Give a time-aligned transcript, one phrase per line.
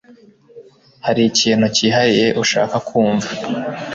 [1.05, 3.29] Hari ikintu cyihariye ushaka kumva